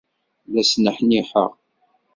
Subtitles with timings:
[0.51, 1.51] La sneḥniḥeɣ.